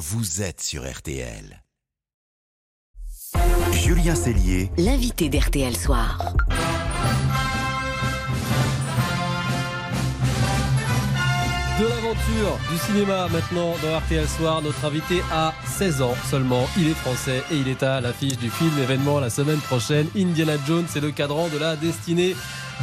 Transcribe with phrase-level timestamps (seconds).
[0.00, 1.62] vous êtes sur RTL.
[3.72, 6.34] Julien Cellier, L'invité d'RTL Soir.
[11.78, 14.62] De l'aventure du cinéma maintenant dans RTL Soir.
[14.62, 16.66] Notre invité a 16 ans seulement.
[16.78, 20.08] Il est français et il est à l'affiche du film événement la semaine prochaine.
[20.16, 22.34] Indiana Jones, c'est le cadran de la destinée.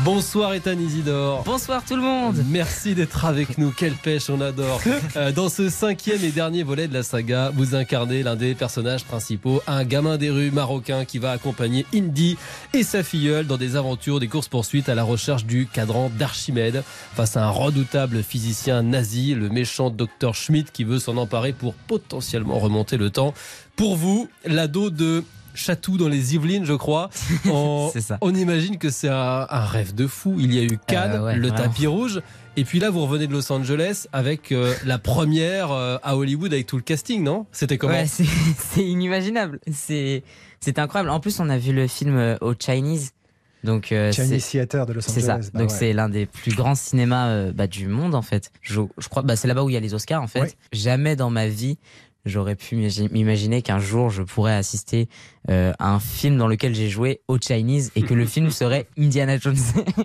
[0.03, 1.43] Bonsoir Ethan Isidore.
[1.43, 2.35] Bonsoir tout le monde.
[2.49, 3.71] Merci d'être avec nous.
[3.71, 4.79] Quelle pêche, on adore.
[5.15, 9.03] Euh, dans ce cinquième et dernier volet de la saga, vous incarnez l'un des personnages
[9.03, 12.37] principaux, un gamin des rues marocain qui va accompagner Indy
[12.73, 16.83] et sa filleule dans des aventures, des courses-poursuites à la recherche du cadran d'Archimède
[17.15, 21.73] face à un redoutable physicien nazi, le méchant docteur Schmidt qui veut s'en emparer pour
[21.73, 23.33] potentiellement remonter le temps.
[23.75, 25.23] Pour vous, l'ado de
[25.57, 27.09] Chatou dans les Yvelines, je crois.
[27.51, 28.17] On, C'est ça.
[28.21, 30.35] on imagine que c'est un, un rêve de fou.
[30.39, 31.63] Il y a eu Cannes, Euh, ouais, le vraiment.
[31.65, 32.21] tapis rouge.
[32.55, 36.53] Et puis là, vous revenez de Los Angeles avec euh, la première euh, à Hollywood
[36.53, 37.45] avec tout le casting, non?
[37.51, 37.93] C'était comment?
[37.93, 38.25] Ouais, c'est
[38.57, 39.59] c'est inimaginable.
[39.71, 40.23] C'est
[40.59, 41.09] c'est incroyable.
[41.11, 43.11] En plus, on a vu le film euh, au Chinese.
[43.63, 45.43] Donc euh, Chinese c'est Theater de Los c'est Angeles.
[45.45, 45.49] ça.
[45.53, 45.75] bah Donc ouais.
[45.75, 48.51] c'est l'un des plus grands cinémas euh, bah, du monde en fait.
[48.61, 50.41] Je, je crois bah c'est là-bas où il y a les Oscars en fait.
[50.41, 50.51] Ouais.
[50.73, 51.77] Jamais dans ma vie
[52.27, 55.07] j'aurais pu m'imagi- m'imaginer qu'un jour je pourrais assister
[55.49, 58.87] euh, à un film dans lequel j'ai joué au Chinese et que le film serait
[58.97, 59.57] Indiana Jones.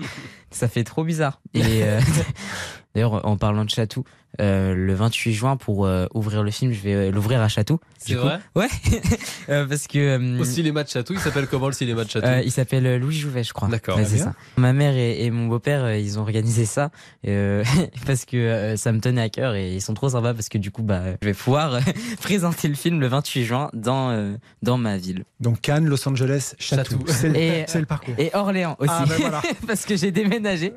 [0.50, 1.40] ça fait trop bizarre.
[1.54, 2.00] Et euh,
[2.94, 4.04] d'ailleurs en parlant de Chatou,
[4.40, 7.78] euh, le 28 juin pour euh, ouvrir le film, je vais euh, l'ouvrir à Chatou.
[7.98, 8.20] C'est coup.
[8.22, 8.38] vrai?
[8.56, 8.68] Ouais,
[9.48, 12.26] Euh, parce que euh, Au cinéma de Chatou, il s'appelle comment le cinéma de Chatou?
[12.26, 13.68] Euh, il s'appelle Louis Jouvet, je crois.
[13.68, 14.34] D'accord, Ouais, c'est ça.
[14.56, 16.90] Ma mère et, et mon beau-père, euh, ils ont organisé ça
[17.26, 17.64] euh,
[18.06, 20.58] parce que euh, ça me tenait à cœur et ils sont trop sympas parce que
[20.58, 21.80] du coup, bah, je vais pouvoir
[22.22, 26.54] présenter le film le 28 juin dans euh, dans ma ville Donc Cannes, Los Angeles,
[26.58, 26.92] Chatou.
[26.92, 27.04] Chatou.
[27.08, 28.14] C'est le, Et- c'est le parcours.
[28.18, 29.42] et Orléans aussi Ah, ben voilà.
[29.66, 30.72] parce que j'ai déménagé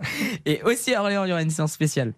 [0.46, 2.14] et aussi à Orléans, il y aura une séance spéciale.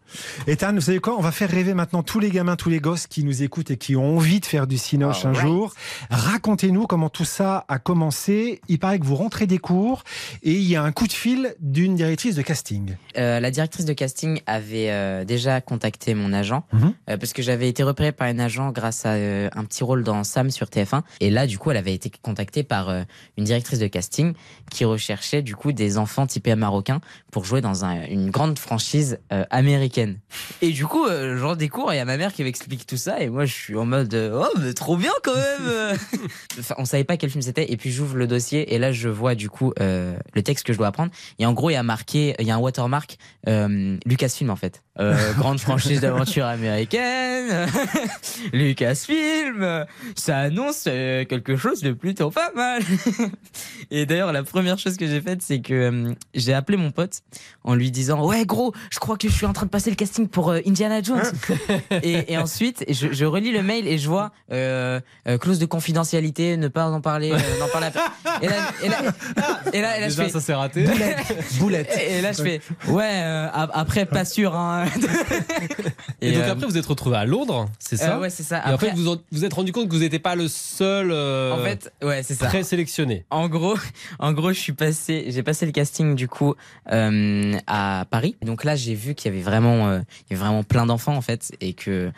[0.47, 1.15] Ethan, vous savez quoi?
[1.17, 3.77] On va faire rêver maintenant tous les gamins, tous les gosses qui nous écoutent et
[3.77, 5.41] qui ont envie de faire du cinoche un Alright.
[5.45, 5.73] jour.
[6.09, 8.61] Racontez-nous comment tout ça a commencé.
[8.67, 10.03] Il paraît que vous rentrez des cours
[10.43, 12.95] et il y a un coup de fil d'une directrice de casting.
[13.17, 16.93] Euh, la directrice de casting avait euh, déjà contacté mon agent Mhm.
[17.09, 20.03] euh, parce que j'avais été repéré par un agent grâce à euh, un petit rôle
[20.03, 23.03] dans Sam sur TF1 et là du coup elle avait été contactée par euh,
[23.37, 24.33] une directrice de casting
[24.71, 27.01] qui recherchait du coup des enfants typés marocains
[27.31, 30.19] pour jouer dans un- une grande franchise euh, américaine
[30.61, 32.43] et du coup euh, je rentre des cours et il y a ma mère qui
[32.43, 35.35] m'explique tout ça et moi je suis en mode euh, oh mais trop bien quand
[35.35, 35.97] même.
[36.59, 39.09] Enfin, on savait pas quel film c'était et puis j'ouvre le dossier et là je
[39.09, 41.11] vois du coup euh, le texte que je dois apprendre.
[41.39, 43.17] Et en gros il y a marqué il y a un watermark
[43.47, 47.67] euh, Lucasfilm en fait Euh, grande franchise d'aventure américaine
[48.53, 49.85] Lucasfilm
[50.15, 52.81] ça annonce euh, quelque chose de plutôt pas mal
[53.91, 57.19] et d'ailleurs la première chose que j'ai faite c'est que euh, j'ai appelé mon pote
[57.63, 59.95] en lui disant ouais gros je crois que je suis en train de passer le
[59.95, 61.21] casting pour euh, Indiana Jones
[62.01, 64.31] et, et ensuite je, je relis le mail et je vois
[65.39, 68.97] clause de confidentialité ne pas en parler n'en parler à et là et là
[69.73, 70.85] et là, et là, je Déjà, fais ça s'est raté.
[71.59, 71.95] Boulette.
[72.09, 73.21] et là je fais ouais
[73.53, 74.85] ap- après pas sûr hein.
[76.21, 78.59] Et, donc euh, après, vous êtes retrouvé à Londres, c'est ça euh, ouais c'est ça
[78.65, 80.47] Et en après fait, vous en- vous êtes rendu compte que vous n'étiez pas le
[80.47, 83.25] seul euh, en fait ouais c'est ça présélectionné.
[83.29, 83.77] En gros,
[84.19, 86.55] en gros, je suis passé, j'ai passé le casting du coup
[86.91, 88.35] euh, à Paris.
[88.41, 89.99] Donc là, j'ai vu qu'il y avait vraiment, euh,
[90.29, 92.11] il y avait vraiment plein d'enfants en fait, et que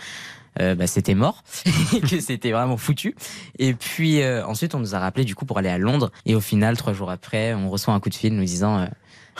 [0.59, 1.43] euh, bah, c'était mort,
[2.09, 3.15] que c'était vraiment foutu.
[3.59, 6.11] Et puis euh, ensuite, on nous a rappelé du coup pour aller à Londres.
[6.25, 8.87] Et au final, trois jours après, on reçoit un coup de fil nous disant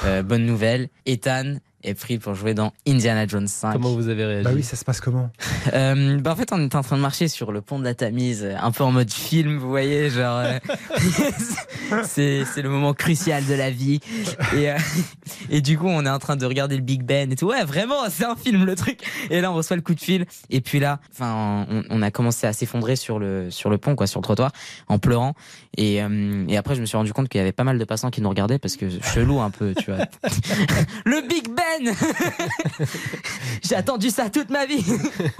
[0.06, 3.74] euh, bonne nouvelle, Ethan est pris pour jouer dans Indiana Jones 5.
[3.74, 5.30] Comment vous avez réagi Bah oui, ça se passe comment
[5.74, 7.94] Euh, bah en fait, on était en train de marcher sur le pont de la
[7.94, 10.58] Tamise, euh, un peu en mode film, vous voyez, genre euh,
[12.06, 14.00] c'est c'est le moment crucial de la vie.
[14.56, 14.78] Et euh,
[15.50, 17.48] et du coup, on est en train de regarder le Big Ben et tout.
[17.48, 19.02] Ouais, vraiment, c'est un film le truc.
[19.30, 20.26] Et là, on reçoit le coup de fil.
[20.50, 23.96] Et puis là, enfin, on, on a commencé à s'effondrer sur le sur le pont,
[23.96, 24.52] quoi, sur le trottoir,
[24.88, 25.36] en pleurant.
[25.78, 27.86] Et euh, et après, je me suis rendu compte qu'il y avait pas mal de
[27.86, 30.06] passants qui nous regardaient parce que chelou un peu, tu vois.
[31.06, 31.64] le Big Ben.
[33.64, 34.84] J'ai attendu ça toute ma vie.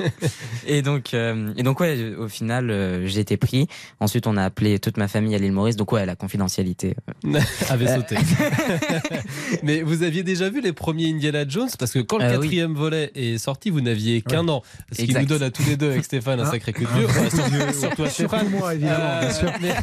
[0.68, 3.68] et donc, euh, et donc ouais, au final, euh, j'ai été pris.
[4.00, 5.76] Ensuite, on a appelé toute ma famille à l'île Maurice.
[5.76, 6.96] Donc ouais, la confidentialité.
[7.26, 7.40] euh,
[7.70, 8.16] avait sauté.
[9.64, 11.70] Mais vous aviez déjà vu les premiers Indiana Jones?
[11.78, 12.42] Parce que quand le Euh, oui.
[12.42, 14.62] quatrième volet est sorti, vous n'aviez qu'un an.
[14.92, 15.22] Ce qui Exact.
[15.22, 17.08] nous donne à tous les deux avec Stéphane un Hein sacré coup de vieux.
[17.74, 18.50] Surtout à Stéphane.
[18.50, 19.52] Moi, évidemment, bien sûr.
[19.62, 19.74] mais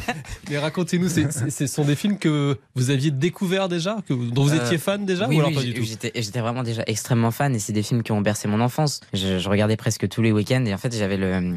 [0.49, 4.77] mais racontez-nous, ce sont des films que vous aviez découverts déjà, que, dont vous étiez
[4.77, 5.83] fan déjà oui, ou alors oui, pas du tout?
[5.83, 8.99] j'étais, j'étais vraiment déjà extrêmement fan et c'est des films qui ont bercé mon enfance.
[9.13, 11.55] Je, je regardais presque tous les week-ends et en fait j'avais le,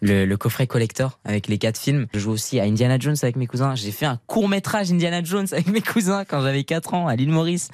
[0.00, 2.06] le, le coffret collector avec les quatre films.
[2.12, 3.76] Je joue aussi à Indiana Jones avec mes cousins.
[3.76, 7.14] J'ai fait un court métrage Indiana Jones avec mes cousins quand j'avais 4 ans à
[7.14, 7.68] l'île Maurice.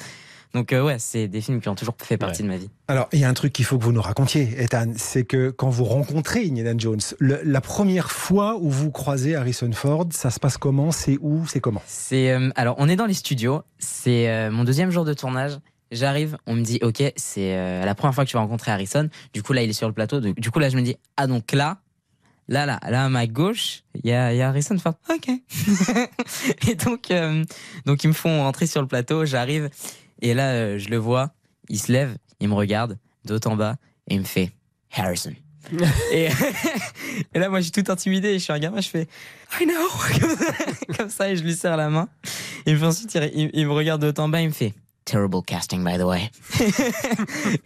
[0.52, 2.68] Donc euh, ouais, c'est des films qui ont toujours fait partie de ma vie.
[2.86, 5.50] Alors, il y a un truc qu'il faut que vous nous racontiez, Ethan, c'est que
[5.50, 10.30] quand vous rencontrez Indiana Jones, le- la première fois où vous croisez Harrison Ford, ça
[10.30, 10.92] se passe comment?
[10.92, 11.44] C'est où?
[11.48, 11.82] C'est comment?
[11.86, 13.62] C'est euh, alors on est dans les studios.
[13.80, 15.58] C'est euh, mon deuxième jour de tournage.
[15.94, 19.08] J'arrive, on me dit ok, c'est euh, la première fois que tu vas rencontrer Harrison.
[19.32, 20.20] Du coup là, il est sur le plateau.
[20.20, 21.78] Du du coup là, je me dis ah donc là,
[22.48, 24.94] là là là à ma gauche, il y a, y a Harrison Ford.
[25.08, 25.28] Ok.
[26.68, 27.44] et donc euh,
[27.86, 29.24] donc ils me font rentrer sur le plateau.
[29.24, 29.70] J'arrive
[30.20, 31.32] et là euh, je le vois.
[31.68, 33.76] Il se lève, il me regarde dos en bas
[34.08, 34.52] et il me fait
[34.94, 35.32] Harrison.
[36.12, 36.28] et,
[37.34, 38.28] et là, moi, je suis tout intimidé.
[38.28, 39.08] et Je suis un gamin, je fais
[39.58, 39.88] I know.
[40.20, 40.52] Comme ça,
[40.98, 42.06] Comme ça, et je lui serre la main.
[42.66, 44.74] Et puis ensuite, il, il- il me regarde de haut en bas, il me fait
[45.04, 46.30] Terrible casting, by the way.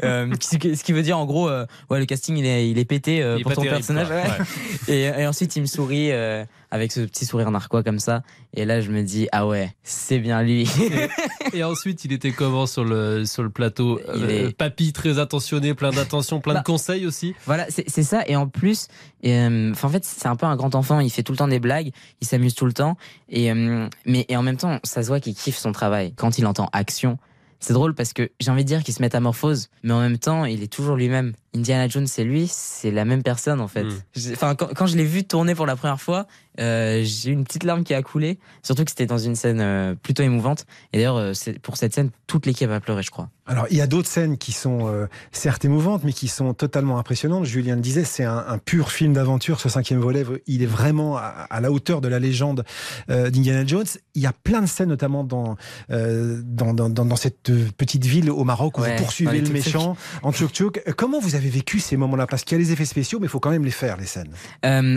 [0.04, 2.84] Euh, ce qui- veut dire, en gros, euh, ouais, le casting, il est, il est
[2.84, 4.08] pété euh, Il est pour ton terrible, personnage.
[4.08, 4.16] quoi.
[4.16, 4.28] ouais.
[4.28, 4.94] Ouais.
[5.16, 8.22] Et, et ensuite, il me sourit euh, avec ce petit sourire narquois comme ça.
[8.54, 10.68] Et là, je me dis, ah ouais, c'est bien lui.
[11.54, 14.00] Et ensuite, il était comment sur le, sur le plateau?
[14.14, 16.60] Il Euh, est- Papy très attention, plein d'attention, plein Bah.
[16.60, 17.34] de conseils aussi.
[17.46, 18.22] Voilà, c'est ça.
[18.26, 18.88] Et en plus,
[19.24, 21.00] euh, en fait, c'est un peu un grand enfant.
[21.00, 22.96] Il fait tout le temps des blagues, il s'amuse tout le temps.
[23.28, 26.12] Et euh, mais et en même temps, ça se voit qu'il kiffe son travail.
[26.16, 27.18] Quand il entend action,
[27.60, 30.44] c'est drôle parce que j'ai envie de dire qu'il se métamorphose, mais en même temps,
[30.44, 31.32] il est toujours lui-même.
[31.56, 33.82] Indiana Jones, c'est lui, c'est la même personne en fait.
[33.84, 34.02] Mm.
[34.14, 36.26] J'ai- Enfin, quand, quand je l'ai vu tourner pour la première fois,
[36.58, 38.38] euh, j'ai eu une petite larme qui a coulé.
[38.62, 40.66] Surtout que c'était dans une scène euh, plutôt émouvante.
[40.92, 41.32] Et d'ailleurs, euh,
[41.62, 43.30] pour cette scène, toute l'équipe a pleuré, je crois.
[43.46, 46.98] Alors, il y a d'autres scènes qui sont euh, certes émouvantes, mais qui sont totalement
[46.98, 47.44] impressionnantes.
[47.44, 50.24] Julien le disait, c'est un, un pur film d'aventure, ce cinquième volet.
[50.46, 52.64] Il est vraiment à, à la hauteur de la légende
[53.08, 53.86] d'Indiana Jones.
[54.14, 55.56] Il y a plein de scènes, notamment dans,
[55.88, 60.32] dans, dans, cette petite ville au Maroc où Ouais, vous poursuivez les le méchant en.
[60.32, 62.26] Euh, Comment vous avez vécu ces moments-là?
[62.26, 64.06] Parce qu'il y a les effets spéciaux, mais il faut quand même les faire, les
[64.06, 64.32] scènes.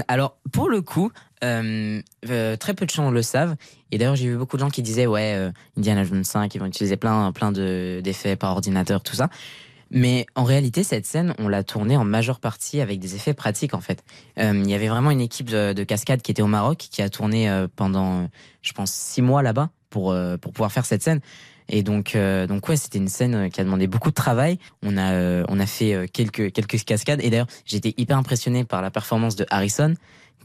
[0.07, 1.11] Alors, pour le coup,
[1.43, 3.55] euh, euh, très peu de gens le savent.
[3.91, 6.59] Et d'ailleurs, j'ai vu beaucoup de gens qui disaient, ouais, euh, Indiana Jones 5, ils
[6.59, 9.29] vont utiliser plein, plein de, d'effets par ordinateur, tout ça.
[9.89, 13.73] Mais en réalité, cette scène, on l'a tournée en majeure partie avec des effets pratiques,
[13.73, 14.03] en fait.
[14.39, 17.01] Euh, Il y avait vraiment une équipe de, de cascade qui était au Maroc, qui
[17.01, 18.29] a tourné pendant,
[18.61, 21.19] je pense, six mois là-bas pour, pour pouvoir faire cette scène.
[21.67, 24.59] Et donc, euh, donc ouais, c'était une scène qui a demandé beaucoup de travail.
[24.83, 27.21] On a, on a fait quelques, quelques cascades.
[27.21, 29.95] Et d'ailleurs, j'étais hyper impressionné par la performance de Harrison,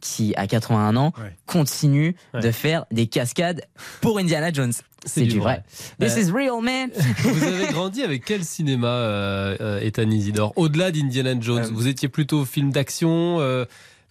[0.00, 1.36] qui, à 81 ans, Ouais.
[1.46, 2.40] continue Ouais.
[2.40, 3.62] de faire des cascades
[4.00, 4.72] pour Indiana Jones.
[5.04, 5.62] C'est du vrai.
[6.00, 6.90] This Euh, is real, man.
[7.18, 10.52] Vous avez grandi avec quel cinéma, euh, euh, Ethan Isidore?
[10.56, 13.64] Au-delà d'Indiana Jones, vous étiez plutôt film d'action, euh,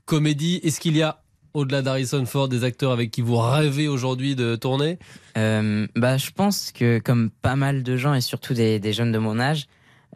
[0.06, 0.62] comédie.
[0.64, 1.22] Est-ce qu'il y a,
[1.54, 4.98] au-delà d'Harrison Ford, des acteurs avec qui vous rêvez aujourd'hui de tourner?
[5.36, 9.18] Bah, je pense que comme pas mal de gens et surtout des, des jeunes de
[9.18, 9.68] mon âge,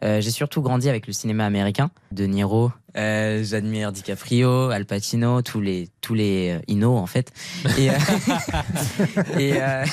[0.02, 1.90] j'ai surtout grandi avec le cinéma américain.
[2.12, 7.32] De Niro, euh, j'admire DiCaprio, Al Pacino, tous les tous les euh, Ino en fait.
[7.78, 7.94] Et, euh,
[9.38, 9.84] et, euh,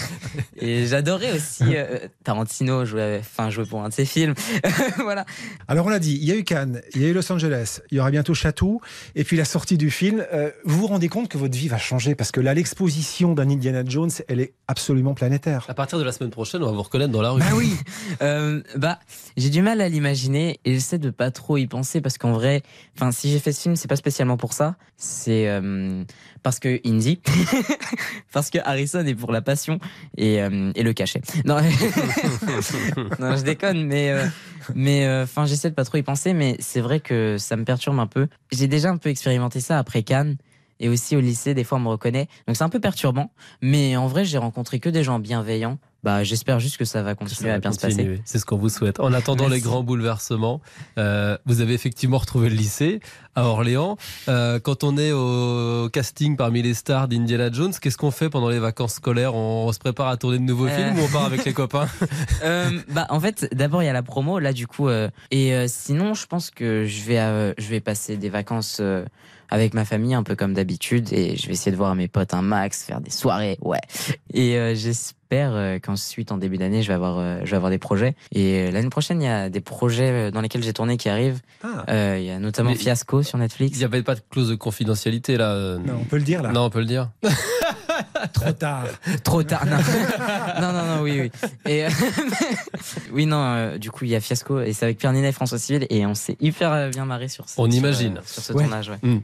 [0.55, 4.33] et j'adorais aussi euh, Tarantino jouer, enfin jouer pour un de ses films.
[4.97, 5.25] voilà.
[5.67, 7.79] Alors on l'a dit, il y a eu Cannes, il y a eu Los Angeles,
[7.91, 8.81] il y aura bientôt Château,
[9.15, 10.25] et puis la sortie du film.
[10.33, 13.49] Euh, vous vous rendez compte que votre vie va changer parce que là, l'exposition d'un
[13.49, 15.65] Indiana Jones, elle est absolument planétaire.
[15.67, 17.39] À partir de la semaine prochaine, on va vous reconnaître dans la rue.
[17.39, 17.73] Bah oui.
[18.21, 18.99] Euh, bah,
[19.35, 22.63] j'ai du mal à l'imaginer et j'essaie de pas trop y penser parce qu'en vrai,
[22.97, 24.75] enfin, si j'ai fait ce film, c'est pas spécialement pour ça.
[24.97, 26.03] C'est euh,
[26.43, 27.21] parce que Indy,
[28.33, 29.79] parce que Harrison est pour la passion
[30.17, 31.21] et, euh, et le cachet.
[31.45, 31.59] Non,
[33.19, 34.25] je déconne, mais euh,
[34.73, 37.99] mais enfin, j'essaie de pas trop y penser, mais c'est vrai que ça me perturbe
[37.99, 38.27] un peu.
[38.51, 40.37] J'ai déjà un peu expérimenté ça après Cannes.
[40.79, 42.27] Et aussi au lycée, des fois on me reconnaît.
[42.45, 43.31] Donc c'est un peu perturbant.
[43.63, 45.79] Mais en vrai, j'ai rencontré que des gens bienveillants.
[46.07, 48.21] Bah, j'espère juste que ça va continuer Ça va à bien se passer.
[48.23, 49.01] C'est ce qu'on vous souhaite.
[49.01, 49.55] En attendant Merci.
[49.55, 50.61] les grands bouleversements,
[50.97, 53.01] euh, vous avez effectivement retrouvé le lycée
[53.35, 53.97] à Orléans.
[54.29, 58.47] Euh, quand on est au casting parmi les stars d'Indiana Jones, qu'est-ce qu'on fait pendant
[58.47, 59.35] les vacances scolaires?
[59.35, 60.77] On, se prépare à tourner de nouveaux Euh.
[60.77, 61.89] films ou on part avec les copains?
[62.89, 64.87] Bah en fait d'abord il y a la promo là du coup
[65.31, 68.81] et sinon je pense que je vais je vais passer des vacances
[69.49, 72.33] avec ma famille un peu comme d'habitude et je vais essayer de voir mes potes
[72.33, 73.79] un max faire des soirées ouais
[74.33, 77.69] et euh, j'espère euh, qu'ensuite en début d'année je vais avoir euh, je vais avoir
[77.71, 80.97] des projets et euh, l'année prochaine il y a des projets dans lesquels j'ai tourné
[80.97, 84.03] qui arrivent Ah, Euh, il y a notamment Mais- Fiasco sur Netflix Il n'y avait
[84.03, 85.77] pas de clause de confidentialité là.
[85.77, 86.51] non, on peut le dire là.
[86.51, 87.09] Non, on peut le dire.
[88.33, 88.85] Trop tard.
[89.23, 89.65] Trop tard.
[89.65, 89.77] Non,
[90.61, 91.31] non, non, non, oui, oui.
[91.65, 91.89] Et euh,
[93.11, 95.31] oui, non, euh, du coup, il y a Fiasco et c'est avec Pierre Ninet et
[95.31, 98.17] François Civil et on s'est hyper euh, bien marré sur ce, On sur, imagine.
[98.17, 98.63] euh, sur ce Ouais.
[98.63, 98.89] tournage.
[98.89, 98.97] Ouais.
[99.01, 99.19] Hmm.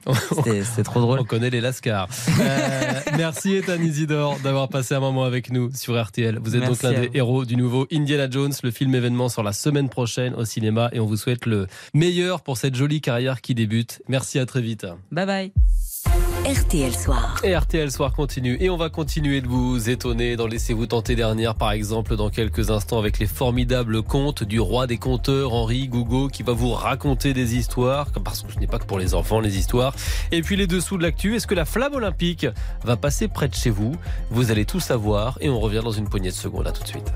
[0.63, 1.19] C'était trop drôle.
[1.19, 2.07] On connaît les Lascars.
[2.39, 6.39] Euh, merci Ethan Isidore d'avoir passé un moment avec nous sur RTL.
[6.41, 7.15] Vous êtes Merci donc l'un à des vous.
[7.17, 11.00] héros du nouveau Indiana Jones, le film événement sur la semaine prochaine au cinéma et
[11.00, 14.01] on vous souhaite le meilleur pour cette jolie carrière qui débute.
[14.07, 14.85] Merci à très vite.
[15.12, 16.32] Bye bye.
[16.45, 17.39] RTL Soir.
[17.45, 18.57] Et RTL Soir continue.
[18.59, 22.69] Et on va continuer de vous étonner dans Laissez-vous tenter dernière, par exemple, dans quelques
[22.69, 27.33] instants, avec les formidables contes du roi des conteurs, Henri Gougo, qui va vous raconter
[27.33, 29.95] des histoires, parce que ce n'est pas que pour les enfants, les histoires.
[30.33, 32.45] Et puis les dessous de l'actu, est-ce que la flamme olympique
[32.83, 33.95] va passer près de chez vous?
[34.29, 36.67] Vous allez tout savoir et on revient dans une poignée de secondes.
[36.67, 37.13] À tout de suite.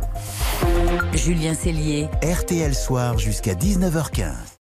[1.14, 2.08] Julien Cellier.
[2.24, 4.57] RTL Soir jusqu'à 19h15.